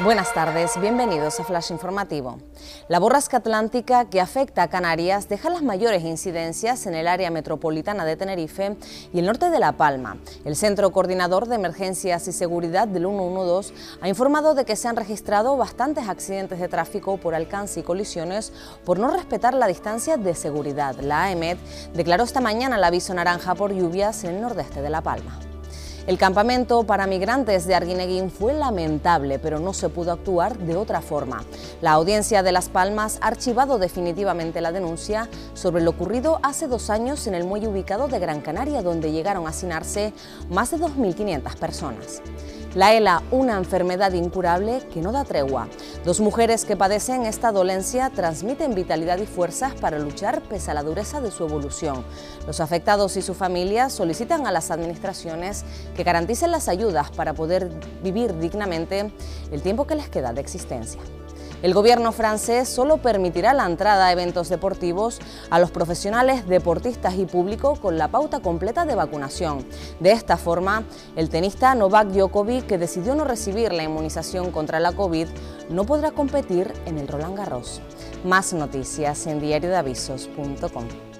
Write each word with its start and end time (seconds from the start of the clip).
Buenas 0.00 0.34
tardes, 0.34 0.78
bienvenidos 0.78 1.40
a 1.40 1.44
Flash 1.44 1.70
Informativo. 1.70 2.38
La 2.86 2.98
borrasca 2.98 3.38
atlántica 3.38 4.04
que 4.04 4.20
afecta 4.20 4.62
a 4.62 4.68
Canarias 4.68 5.26
deja 5.26 5.48
las 5.48 5.62
mayores 5.62 6.04
incidencias 6.04 6.86
en 6.86 6.94
el 6.94 7.08
área 7.08 7.30
metropolitana 7.30 8.04
de 8.04 8.14
Tenerife 8.14 8.76
y 9.14 9.20
el 9.20 9.24
norte 9.24 9.48
de 9.48 9.58
La 9.58 9.72
Palma. 9.72 10.18
El 10.44 10.54
Centro 10.54 10.92
Coordinador 10.92 11.48
de 11.48 11.54
Emergencias 11.54 12.28
y 12.28 12.32
Seguridad 12.32 12.86
del 12.86 13.06
112 13.06 13.72
ha 14.02 14.08
informado 14.10 14.54
de 14.54 14.66
que 14.66 14.76
se 14.76 14.86
han 14.86 14.96
registrado 14.96 15.56
bastantes 15.56 16.10
accidentes 16.10 16.60
de 16.60 16.68
tráfico 16.68 17.16
por 17.16 17.34
alcance 17.34 17.80
y 17.80 17.82
colisiones 17.82 18.52
por 18.84 18.98
no 18.98 19.08
respetar 19.08 19.54
la 19.54 19.66
distancia 19.66 20.18
de 20.18 20.34
seguridad. 20.34 20.94
La 20.96 21.24
AEMET 21.24 21.58
declaró 21.94 22.24
esta 22.24 22.42
mañana 22.42 22.76
el 22.76 22.84
aviso 22.84 23.14
naranja 23.14 23.54
por 23.54 23.72
lluvias 23.72 24.24
en 24.24 24.34
el 24.34 24.42
nordeste 24.42 24.82
de 24.82 24.90
La 24.90 25.00
Palma. 25.00 25.40
El 26.06 26.18
campamento 26.18 26.84
para 26.84 27.08
migrantes 27.08 27.66
de 27.66 27.74
Arguineguín 27.74 28.30
fue 28.30 28.52
lamentable, 28.52 29.40
pero 29.40 29.58
no 29.58 29.72
se 29.72 29.88
pudo 29.88 30.12
actuar 30.12 30.56
de 30.56 30.76
otra 30.76 31.00
forma. 31.00 31.42
La 31.80 31.90
audiencia 31.92 32.44
de 32.44 32.52
Las 32.52 32.68
Palmas 32.68 33.18
ha 33.20 33.26
archivado 33.26 33.78
definitivamente 33.78 34.60
la 34.60 34.70
denuncia 34.70 35.28
sobre 35.54 35.82
lo 35.82 35.90
ocurrido 35.90 36.38
hace 36.44 36.68
dos 36.68 36.90
años 36.90 37.26
en 37.26 37.34
el 37.34 37.42
muelle 37.42 37.66
ubicado 37.66 38.06
de 38.06 38.20
Gran 38.20 38.40
Canaria, 38.40 38.82
donde 38.82 39.10
llegaron 39.10 39.48
a 39.48 39.50
hacinarse 39.50 40.12
más 40.48 40.70
de 40.70 40.76
2.500 40.76 41.56
personas. 41.56 42.22
La 42.76 42.92
ELA, 42.92 43.22
una 43.30 43.56
enfermedad 43.56 44.12
incurable 44.12 44.82
que 44.92 45.00
no 45.00 45.10
da 45.10 45.24
tregua. 45.24 45.66
Dos 46.04 46.20
mujeres 46.20 46.66
que 46.66 46.76
padecen 46.76 47.24
esta 47.24 47.50
dolencia 47.50 48.10
transmiten 48.10 48.74
vitalidad 48.74 49.16
y 49.16 49.24
fuerzas 49.24 49.72
para 49.72 49.98
luchar 49.98 50.42
pese 50.42 50.72
a 50.72 50.74
la 50.74 50.82
dureza 50.82 51.22
de 51.22 51.30
su 51.30 51.44
evolución. 51.44 52.04
Los 52.46 52.60
afectados 52.60 53.16
y 53.16 53.22
su 53.22 53.32
familia 53.32 53.88
solicitan 53.88 54.46
a 54.46 54.52
las 54.52 54.70
administraciones 54.70 55.64
que 55.96 56.04
garanticen 56.04 56.50
las 56.50 56.68
ayudas 56.68 57.10
para 57.12 57.32
poder 57.32 57.70
vivir 58.02 58.38
dignamente 58.38 59.10
el 59.50 59.62
tiempo 59.62 59.86
que 59.86 59.94
les 59.94 60.10
queda 60.10 60.34
de 60.34 60.42
existencia. 60.42 61.00
El 61.66 61.74
gobierno 61.74 62.12
francés 62.12 62.68
solo 62.68 62.98
permitirá 62.98 63.52
la 63.52 63.66
entrada 63.66 64.06
a 64.06 64.12
eventos 64.12 64.48
deportivos 64.48 65.18
a 65.50 65.58
los 65.58 65.72
profesionales, 65.72 66.46
deportistas 66.46 67.16
y 67.16 67.24
público 67.26 67.74
con 67.74 67.98
la 67.98 68.06
pauta 68.06 68.38
completa 68.38 68.84
de 68.84 68.94
vacunación. 68.94 69.66
De 69.98 70.12
esta 70.12 70.36
forma, 70.36 70.84
el 71.16 71.28
tenista 71.28 71.74
Novak 71.74 72.10
Djokovic, 72.10 72.66
que 72.66 72.78
decidió 72.78 73.16
no 73.16 73.24
recibir 73.24 73.72
la 73.72 73.82
inmunización 73.82 74.52
contra 74.52 74.78
la 74.78 74.92
COVID, 74.92 75.26
no 75.68 75.84
podrá 75.84 76.12
competir 76.12 76.72
en 76.86 76.98
el 76.98 77.08
Roland 77.08 77.36
Garros. 77.36 77.80
Más 78.22 78.52
noticias 78.52 79.26
en 79.26 79.40
diariodeavisos.com. 79.40 81.15